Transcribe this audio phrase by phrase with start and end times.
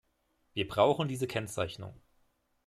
[0.55, 1.93] Wir brauchen diese Kennzeichnung.